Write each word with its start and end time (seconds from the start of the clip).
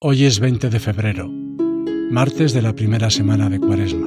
Hoy 0.00 0.26
es 0.26 0.38
20 0.38 0.70
de 0.70 0.78
febrero, 0.78 1.28
martes 1.28 2.52
de 2.52 2.62
la 2.62 2.72
primera 2.72 3.10
semana 3.10 3.50
de 3.50 3.58
Cuaresma. 3.58 4.06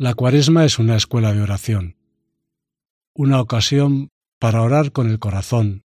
La 0.00 0.14
Cuaresma 0.14 0.64
es 0.64 0.80
una 0.80 0.96
escuela 0.96 1.32
de 1.32 1.42
oración, 1.42 1.94
una 3.14 3.40
ocasión 3.40 4.08
para 4.40 4.62
orar 4.62 4.90
con 4.90 5.08
el 5.08 5.20
corazón, 5.20 5.84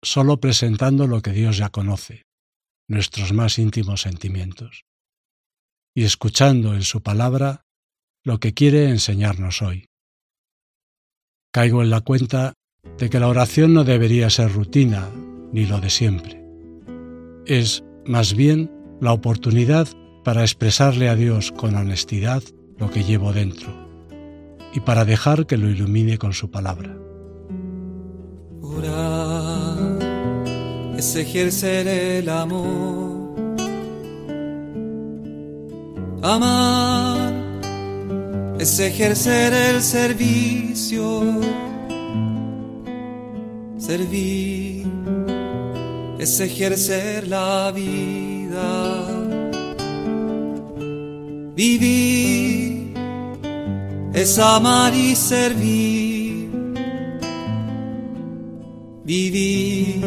solo 0.00 0.38
presentando 0.38 1.08
lo 1.08 1.22
que 1.22 1.32
Dios 1.32 1.56
ya 1.56 1.70
conoce, 1.70 2.22
nuestros 2.86 3.32
más 3.32 3.58
íntimos 3.58 4.02
sentimientos 4.02 4.84
y 5.94 6.04
escuchando 6.04 6.74
en 6.74 6.82
su 6.82 7.02
palabra 7.02 7.64
lo 8.24 8.40
que 8.40 8.52
quiere 8.52 8.88
enseñarnos 8.88 9.62
hoy. 9.62 9.86
Caigo 11.52 11.82
en 11.82 11.90
la 11.90 12.00
cuenta 12.00 12.54
de 12.98 13.08
que 13.08 13.20
la 13.20 13.28
oración 13.28 13.74
no 13.74 13.84
debería 13.84 14.28
ser 14.30 14.52
rutina 14.52 15.08
ni 15.52 15.66
lo 15.66 15.80
de 15.80 15.90
siempre. 15.90 16.44
Es, 17.46 17.84
más 18.06 18.34
bien, 18.34 18.70
la 19.00 19.12
oportunidad 19.12 19.86
para 20.24 20.42
expresarle 20.42 21.08
a 21.08 21.14
Dios 21.14 21.52
con 21.52 21.76
honestidad 21.76 22.42
lo 22.78 22.90
que 22.90 23.04
llevo 23.04 23.32
dentro 23.32 23.84
y 24.72 24.80
para 24.80 25.04
dejar 25.04 25.46
que 25.46 25.56
lo 25.56 25.68
ilumine 25.68 26.18
con 26.18 26.32
su 26.32 26.50
palabra. 26.50 26.96
Orar 28.62 29.98
es 30.98 31.14
ejercer 31.14 31.86
el 31.86 32.28
amor 32.28 33.13
Amar 36.26 37.34
es 38.58 38.78
ejercer 38.80 39.52
el 39.52 39.82
servicio. 39.82 41.22
Servir 43.76 44.86
es 46.18 46.40
ejercer 46.40 47.28
la 47.28 47.70
vida. 47.72 49.04
Vivir 51.54 52.94
es 54.14 54.38
amar 54.38 54.94
y 54.94 55.14
servir. 55.14 56.48
Vivir 59.04 60.02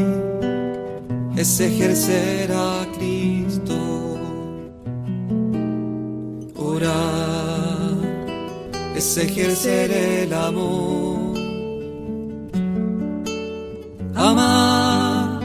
es 1.35 1.59
ejercer 1.59 2.51
a 2.53 2.87
Cristo. 2.97 3.36
Es 8.97 9.15
ejercer 9.15 9.91
el 9.91 10.33
amor. 10.33 11.37
Amar 14.15 15.39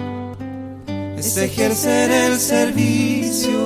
es 1.18 1.36
ejercer 1.36 2.10
el 2.10 2.38
servicio. 2.38 3.60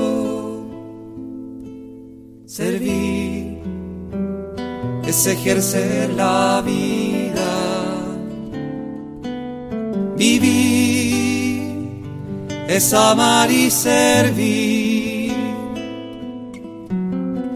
Servir 2.46 3.58
es 5.06 5.26
ejercer 5.28 6.10
la 6.14 6.62
vida. 6.66 7.52
Vivir 10.16 11.62
es 12.68 12.92
amar 12.92 13.50
y 13.50 13.70
servir 13.70 15.32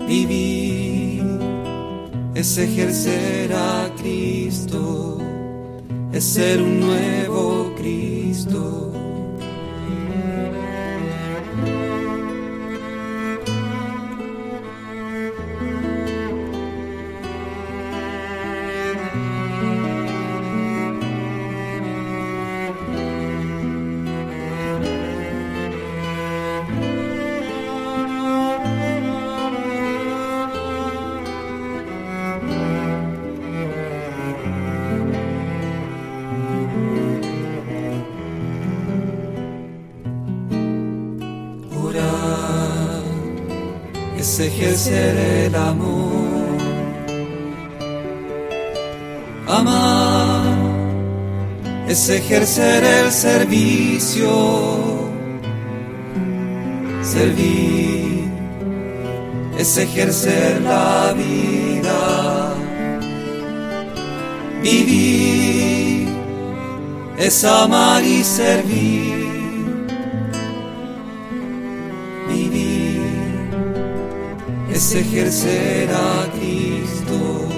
Vivir 0.06 0.59
es 2.40 2.56
ejercer 2.56 3.52
a 3.52 3.94
Cristo, 3.98 5.18
es 6.10 6.24
ser 6.24 6.62
un 6.62 6.80
nuevo 6.80 7.74
Cristo. 7.76 8.89
Es 44.18 44.40
ejercer 44.40 45.16
el 45.46 45.54
amor. 45.54 46.20
Amar 49.48 50.44
es 51.88 52.08
ejercer 52.08 52.84
el 52.84 53.10
servicio. 53.10 54.30
Servir 57.02 58.30
es 59.58 59.76
ejercer 59.76 60.60
la 60.62 61.12
vida. 61.12 62.54
Vivir 64.62 66.08
es 67.18 67.44
amar 67.44 68.04
y 68.04 68.22
servir. 68.22 69.29
Es 74.80 74.94
ejercer 74.94 75.90
a 75.92 76.32
Cristo, 76.32 77.48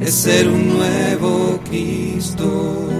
es 0.00 0.12
ser 0.12 0.48
un 0.48 0.68
nuevo 0.68 1.60
Cristo. 1.62 2.90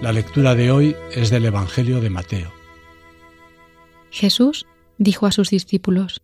La 0.00 0.10
lectura 0.10 0.54
de 0.54 0.70
hoy 0.70 0.96
es 1.12 1.28
del 1.28 1.44
Evangelio 1.44 2.00
de 2.00 2.08
Mateo. 2.08 2.50
Jesús 4.10 4.64
dijo 4.96 5.26
a 5.26 5.30
sus 5.30 5.50
discípulos, 5.50 6.22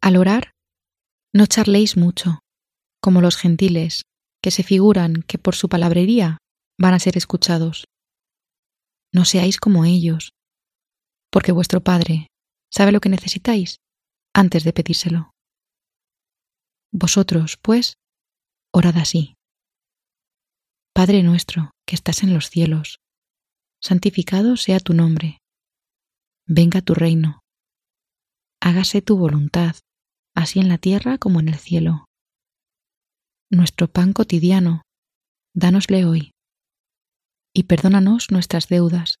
Al 0.00 0.16
orar, 0.16 0.52
no 1.32 1.46
charléis 1.46 1.96
mucho, 1.96 2.38
como 3.00 3.20
los 3.20 3.36
gentiles, 3.36 4.04
que 4.40 4.52
se 4.52 4.62
figuran 4.62 5.24
que 5.26 5.38
por 5.38 5.56
su 5.56 5.68
palabrería 5.68 6.38
van 6.78 6.94
a 6.94 7.00
ser 7.00 7.16
escuchados. 7.16 7.86
No 9.12 9.24
seáis 9.24 9.58
como 9.58 9.84
ellos, 9.84 10.32
porque 11.32 11.50
vuestro 11.50 11.80
Padre 11.80 12.28
sabe 12.70 12.92
lo 12.92 13.00
que 13.00 13.08
necesitáis 13.08 13.78
antes 14.34 14.64
de 14.64 14.72
pedírselo. 14.72 15.30
Vosotros, 16.92 17.58
pues, 17.60 17.94
orad 18.70 18.98
así. 18.98 19.34
Padre 20.94 21.22
nuestro, 21.22 21.70
que 21.86 21.94
estás 21.94 22.22
en 22.22 22.34
los 22.34 22.50
cielos, 22.50 22.98
santificado 23.80 24.58
sea 24.58 24.78
tu 24.78 24.92
nombre. 24.92 25.38
Venga 26.46 26.82
tu 26.82 26.94
reino. 26.94 27.40
Hágase 28.60 29.00
tu 29.00 29.16
voluntad, 29.16 29.76
así 30.34 30.60
en 30.60 30.68
la 30.68 30.76
tierra 30.76 31.16
como 31.16 31.40
en 31.40 31.48
el 31.48 31.56
cielo. 31.56 32.04
Nuestro 33.50 33.88
pan 33.88 34.12
cotidiano, 34.12 34.82
dánosle 35.54 36.04
hoy. 36.04 36.30
Y 37.54 37.64
perdónanos 37.64 38.30
nuestras 38.30 38.68
deudas, 38.68 39.16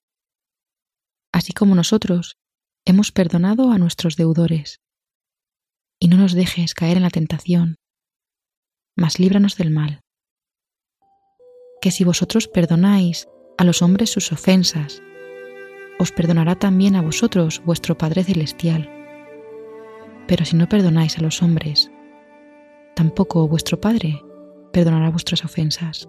así 1.32 1.52
como 1.52 1.74
nosotros 1.74 2.36
hemos 2.84 3.12
perdonado 3.12 3.70
a 3.70 3.78
nuestros 3.78 4.16
deudores. 4.16 4.80
Y 5.98 6.08
no 6.08 6.16
nos 6.16 6.32
dejes 6.32 6.74
caer 6.74 6.96
en 6.96 7.04
la 7.04 7.10
tentación, 7.10 7.76
mas 8.96 9.18
líbranos 9.18 9.56
del 9.56 9.70
mal. 9.70 10.00
Que 11.80 11.90
si 11.90 12.04
vosotros 12.04 12.48
perdonáis 12.48 13.28
a 13.58 13.64
los 13.64 13.82
hombres 13.82 14.10
sus 14.10 14.32
ofensas, 14.32 15.02
os 15.98 16.12
perdonará 16.12 16.56
también 16.56 16.96
a 16.96 17.02
vosotros 17.02 17.62
vuestro 17.64 17.96
Padre 17.96 18.24
Celestial. 18.24 18.90
Pero 20.26 20.44
si 20.44 20.56
no 20.56 20.68
perdonáis 20.68 21.18
a 21.18 21.22
los 21.22 21.42
hombres, 21.42 21.90
tampoco 22.94 23.46
vuestro 23.48 23.80
Padre 23.80 24.20
perdonará 24.72 25.10
vuestras 25.10 25.44
ofensas. 25.44 26.08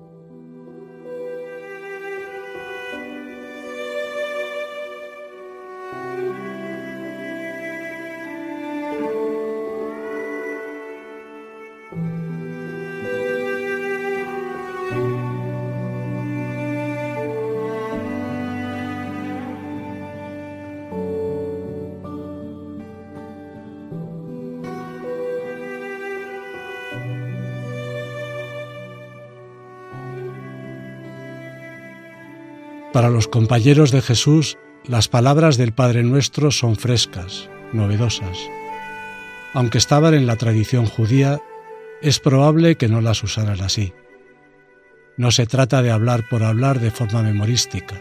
Para 32.93 33.09
los 33.09 33.27
compañeros 33.27 33.89
de 33.91 34.03
Jesús, 34.03 34.59
las 34.85 35.07
palabras 35.07 35.57
del 35.57 35.73
Padre 35.73 36.03
Nuestro 36.03 36.51
son 36.51 36.75
frescas, 36.75 37.49
novedosas. 37.73 38.37
Aunque 39.55 39.79
estaban 39.79 40.13
en 40.13 40.27
la 40.27 40.35
tradición 40.35 40.85
judía, 40.85 41.41
es 42.03 42.19
probable 42.19 42.75
que 42.75 42.87
no 42.87 43.01
las 43.01 43.23
usaran 43.23 43.61
así. 43.61 43.93
No 45.17 45.31
se 45.31 45.47
trata 45.47 45.81
de 45.81 45.89
hablar 45.89 46.29
por 46.29 46.43
hablar 46.43 46.79
de 46.79 46.91
forma 46.91 47.23
memorística. 47.23 47.99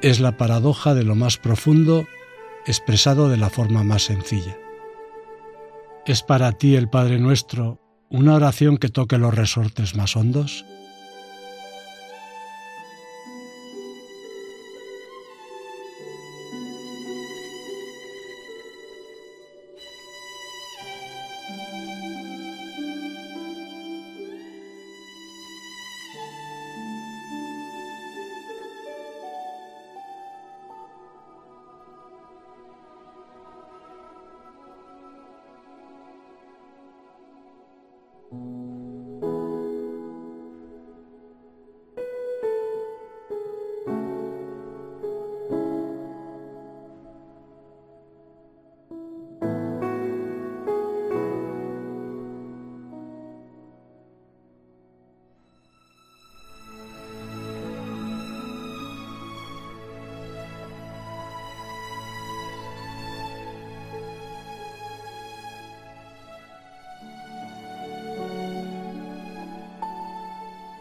Es 0.00 0.18
la 0.18 0.38
paradoja 0.38 0.94
de 0.94 1.04
lo 1.04 1.14
más 1.14 1.36
profundo 1.36 2.06
expresado 2.66 3.28
de 3.28 3.36
la 3.36 3.50
forma 3.50 3.84
más 3.84 4.04
sencilla. 4.04 4.56
¿Es 6.06 6.22
para 6.22 6.52
ti 6.52 6.74
el 6.74 6.88
Padre 6.88 7.18
Nuestro 7.18 7.82
una 8.08 8.34
oración 8.34 8.78
que 8.78 8.88
toque 8.88 9.18
los 9.18 9.34
resortes 9.34 9.94
más 9.94 10.16
hondos? 10.16 10.64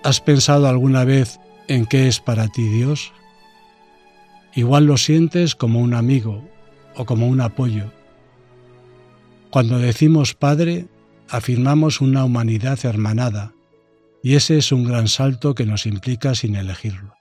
¿Has 0.06 0.22
pensado 0.22 0.68
alguna 0.68 1.04
vez 1.04 1.40
en 1.68 1.88
qué 1.88 2.08
es 2.08 2.20
para 2.20 2.48
ti 2.48 2.62
Dios? 2.62 3.12
Igual 4.54 4.86
lo 4.86 4.98
sientes 4.98 5.56
como 5.56 5.80
un 5.80 5.96
amigo 5.96 6.48
o 6.96 7.06
como 7.06 7.28
un 7.28 7.42
apoyo. 7.42 7.92
Cuando 9.50 9.80
decimos 9.80 10.36
Padre, 10.36 10.86
afirmamos 11.28 12.02
una 12.02 12.24
humanidad 12.24 12.78
hermanada, 12.86 13.54
y 14.22 14.36
ese 14.36 14.60
es 14.60 14.72
un 14.72 14.84
gran 14.84 15.08
salto 15.08 15.56
que 15.56 15.66
nos 15.66 15.88
implica 15.88 16.36
sin 16.36 16.56
elegirlo. 16.56 17.16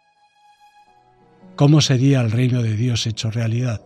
¿Cómo 1.57 1.81
sería 1.81 2.21
el 2.21 2.33
reino 2.33 2.63
de 2.63 2.77
Dios 2.77 3.07
hecho 3.07 3.31
realidad? 3.31 3.81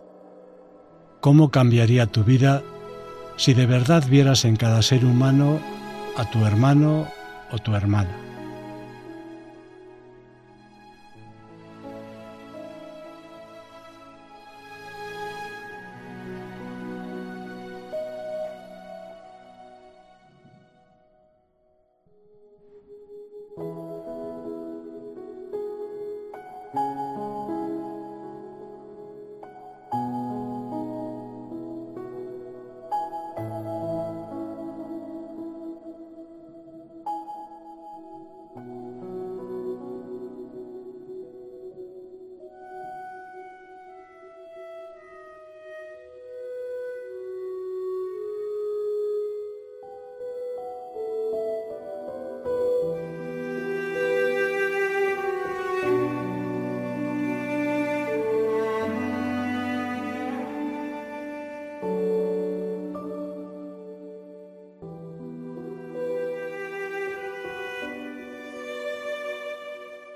¿Cómo 1.21 1.51
cambiaría 1.51 2.07
tu 2.07 2.25
vida 2.25 2.63
si 3.37 3.53
de 3.53 3.65
verdad 3.65 4.03
vieras 4.09 4.43
en 4.43 4.57
cada 4.57 4.81
ser 4.81 5.05
humano 5.05 5.61
a 6.17 6.29
tu 6.29 6.45
hermano 6.45 7.07
o 7.49 7.59
tu 7.59 7.75
hermana? 7.75 8.28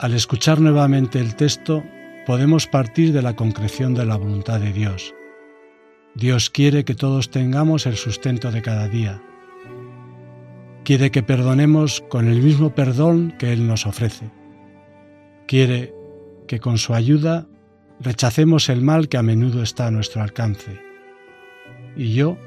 Al 0.03 0.13
escuchar 0.13 0.59
nuevamente 0.59 1.21
el 1.21 1.33
texto, 1.33 1.81
podemos 2.25 2.67
partir 2.67 3.13
de 3.13 3.21
la 3.21 3.37
concreción 3.37 3.93
de 3.93 4.05
la 4.05 4.17
voluntad 4.17 4.59
de 4.59 4.73
Dios. 4.73 5.15
Dios 6.13 6.49
quiere 6.49 6.83
que 6.83 6.93
todos 6.93 7.29
tengamos 7.29 7.85
el 7.85 7.95
sustento 7.95 8.51
de 8.51 8.61
cada 8.61 8.89
día. 8.89 9.23
Quiere 10.83 11.09
que 11.09 11.23
perdonemos 11.23 12.01
con 12.09 12.27
el 12.27 12.41
mismo 12.41 12.75
perdón 12.75 13.33
que 13.39 13.53
Él 13.53 13.65
nos 13.65 13.85
ofrece. 13.85 14.29
Quiere 15.47 15.93
que 16.49 16.59
con 16.59 16.79
su 16.79 16.93
ayuda 16.93 17.47
rechacemos 18.01 18.67
el 18.67 18.81
mal 18.81 19.07
que 19.07 19.15
a 19.15 19.23
menudo 19.23 19.63
está 19.63 19.87
a 19.87 19.91
nuestro 19.91 20.21
alcance. 20.21 20.81
¿Y 21.95 22.13
yo 22.13 22.37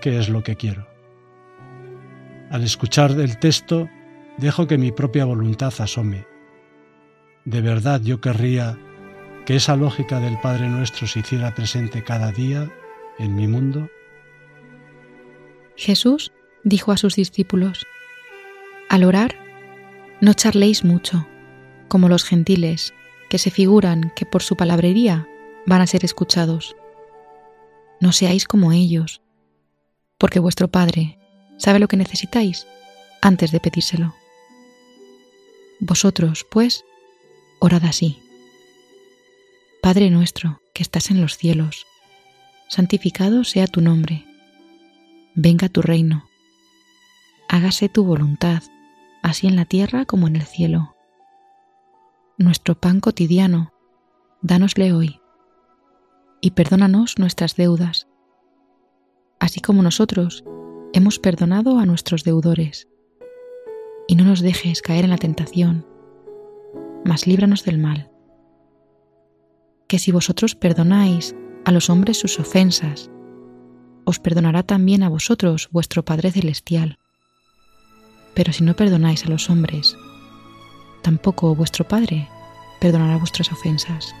qué 0.00 0.18
es 0.18 0.30
lo 0.30 0.42
que 0.42 0.56
quiero? 0.56 0.88
Al 2.48 2.64
escuchar 2.64 3.10
el 3.10 3.38
texto, 3.38 3.86
dejo 4.38 4.66
que 4.66 4.78
mi 4.78 4.92
propia 4.92 5.26
voluntad 5.26 5.74
asome 5.78 6.35
de 7.46 7.60
verdad 7.60 8.02
yo 8.02 8.20
querría 8.20 8.76
que 9.46 9.56
esa 9.56 9.76
lógica 9.76 10.20
del 10.20 10.38
Padre 10.40 10.68
Nuestro 10.68 11.06
se 11.06 11.20
hiciera 11.20 11.54
presente 11.54 12.02
cada 12.02 12.32
día 12.32 12.70
en 13.18 13.34
mi 13.36 13.46
mundo? 13.46 13.88
Jesús 15.76 16.32
dijo 16.64 16.90
a 16.90 16.96
sus 16.96 17.14
discípulos, 17.14 17.86
Al 18.88 19.04
orar, 19.04 19.36
no 20.20 20.34
charléis 20.34 20.84
mucho, 20.84 21.26
como 21.88 22.08
los 22.08 22.24
gentiles, 22.24 22.92
que 23.30 23.38
se 23.38 23.50
figuran 23.50 24.12
que 24.16 24.26
por 24.26 24.42
su 24.42 24.56
palabrería 24.56 25.28
van 25.66 25.80
a 25.80 25.86
ser 25.86 26.04
escuchados. 26.04 26.76
No 28.00 28.12
seáis 28.12 28.46
como 28.46 28.72
ellos, 28.72 29.22
porque 30.18 30.40
vuestro 30.40 30.68
Padre 30.68 31.18
sabe 31.58 31.78
lo 31.78 31.86
que 31.86 31.96
necesitáis 31.96 32.66
antes 33.22 33.52
de 33.52 33.60
pedírselo. 33.60 34.14
Vosotros, 35.78 36.44
pues, 36.50 36.84
Orad 37.58 37.84
así. 37.84 38.22
Padre 39.82 40.10
nuestro 40.10 40.60
que 40.74 40.82
estás 40.82 41.10
en 41.10 41.22
los 41.22 41.38
cielos, 41.38 41.86
santificado 42.68 43.44
sea 43.44 43.66
tu 43.66 43.80
nombre. 43.80 44.26
Venga 45.34 45.70
tu 45.70 45.80
reino. 45.80 46.28
Hágase 47.48 47.88
tu 47.88 48.04
voluntad, 48.04 48.62
así 49.22 49.46
en 49.46 49.56
la 49.56 49.64
tierra 49.64 50.04
como 50.04 50.26
en 50.26 50.36
el 50.36 50.42
cielo. 50.42 50.94
Nuestro 52.36 52.78
pan 52.78 53.00
cotidiano, 53.00 53.72
dánosle 54.42 54.92
hoy. 54.92 55.20
Y 56.42 56.50
perdónanos 56.50 57.18
nuestras 57.18 57.56
deudas, 57.56 58.06
así 59.40 59.60
como 59.60 59.82
nosotros 59.82 60.44
hemos 60.92 61.18
perdonado 61.18 61.78
a 61.78 61.86
nuestros 61.86 62.22
deudores. 62.22 62.86
Y 64.08 64.16
no 64.16 64.24
nos 64.24 64.42
dejes 64.42 64.82
caer 64.82 65.04
en 65.04 65.10
la 65.10 65.16
tentación 65.16 65.95
mas 67.04 67.26
líbranos 67.26 67.64
del 67.64 67.78
mal. 67.78 68.10
Que 69.88 69.98
si 69.98 70.12
vosotros 70.12 70.54
perdonáis 70.54 71.34
a 71.64 71.70
los 71.72 71.90
hombres 71.90 72.18
sus 72.18 72.38
ofensas, 72.38 73.10
os 74.04 74.18
perdonará 74.20 74.62
también 74.62 75.02
a 75.02 75.08
vosotros 75.08 75.68
vuestro 75.72 76.04
Padre 76.04 76.30
Celestial. 76.30 76.98
Pero 78.34 78.52
si 78.52 78.64
no 78.64 78.74
perdonáis 78.76 79.24
a 79.24 79.28
los 79.28 79.50
hombres, 79.50 79.96
tampoco 81.02 81.54
vuestro 81.54 81.86
Padre 81.86 82.28
perdonará 82.80 83.16
vuestras 83.16 83.50
ofensas. 83.50 84.14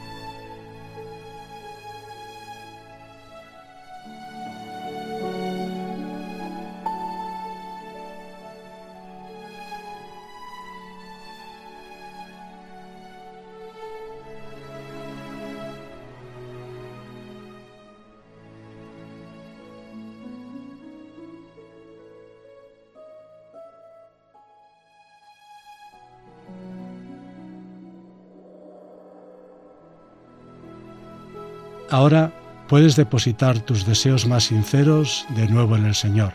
Ahora 31.90 32.32
puedes 32.68 32.96
depositar 32.96 33.60
tus 33.60 33.86
deseos 33.86 34.26
más 34.26 34.44
sinceros 34.44 35.26
de 35.36 35.48
nuevo 35.48 35.76
en 35.76 35.86
el 35.86 35.94
Señor. 35.94 36.34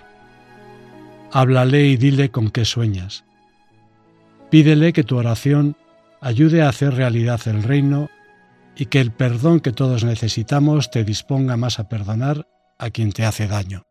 Háblale 1.31 1.87
y 1.87 1.97
dile 1.97 2.31
con 2.31 2.49
qué 2.49 2.65
sueñas. 2.65 3.25
Pídele 4.49 4.93
que 4.93 5.03
tu 5.03 5.17
oración 5.17 5.75
ayude 6.21 6.61
a 6.61 6.69
hacer 6.69 6.93
realidad 6.93 7.41
el 7.45 7.63
reino 7.63 8.09
y 8.75 8.85
que 8.85 8.99
el 8.99 9.11
perdón 9.11 9.59
que 9.59 9.71
todos 9.71 10.03
necesitamos 10.03 10.91
te 10.91 11.03
disponga 11.03 11.57
más 11.57 11.79
a 11.79 11.89
perdonar 11.89 12.47
a 12.77 12.89
quien 12.89 13.11
te 13.11 13.25
hace 13.25 13.47
daño. 13.47 13.83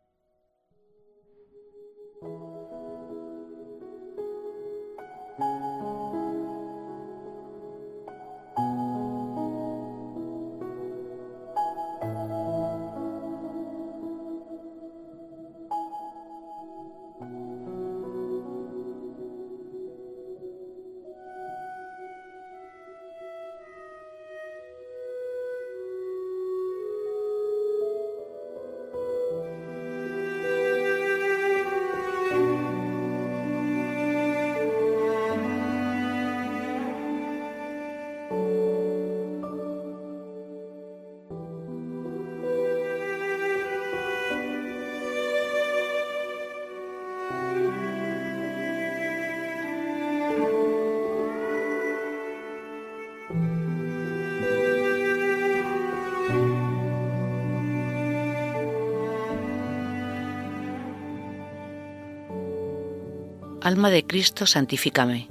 Alma 63.71 63.91
de 63.91 64.05
Cristo, 64.05 64.47
santifícame. 64.47 65.29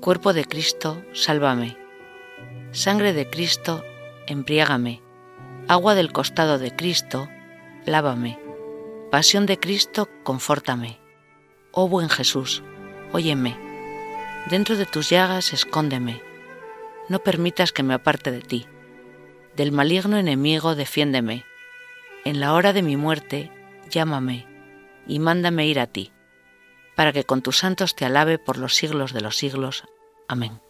Cuerpo 0.00 0.32
de 0.32 0.44
Cristo, 0.44 1.00
sálvame. 1.12 1.78
Sangre 2.72 3.12
de 3.12 3.30
Cristo, 3.30 3.84
embriágame. 4.26 5.00
Agua 5.68 5.94
del 5.94 6.10
costado 6.10 6.58
de 6.58 6.74
Cristo, 6.74 7.28
lávame. 7.86 8.36
Pasión 9.12 9.46
de 9.46 9.60
Cristo, 9.60 10.08
confórtame. 10.24 10.98
Oh 11.70 11.86
buen 11.86 12.08
Jesús, 12.08 12.64
óyeme. 13.12 13.56
Dentro 14.50 14.76
de 14.76 14.84
tus 14.84 15.08
llagas, 15.08 15.52
escóndeme. 15.52 16.20
No 17.08 17.20
permitas 17.20 17.70
que 17.70 17.84
me 17.84 17.94
aparte 17.94 18.32
de 18.32 18.40
ti. 18.40 18.66
Del 19.54 19.70
maligno 19.70 20.16
enemigo, 20.16 20.74
defiéndeme. 20.74 21.44
En 22.24 22.40
la 22.40 22.54
hora 22.54 22.72
de 22.72 22.82
mi 22.82 22.96
muerte, 22.96 23.52
llámame 23.88 24.48
y 25.06 25.20
mándame 25.20 25.68
ir 25.68 25.78
a 25.78 25.86
ti 25.86 26.10
para 26.98 27.12
que 27.12 27.22
con 27.22 27.42
tus 27.42 27.58
santos 27.58 27.94
te 27.94 28.04
alabe 28.04 28.40
por 28.40 28.58
los 28.58 28.74
siglos 28.74 29.12
de 29.12 29.20
los 29.20 29.36
siglos. 29.36 29.84
Amén. 30.26 30.60